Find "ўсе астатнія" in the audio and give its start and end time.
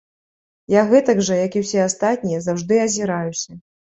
1.63-2.39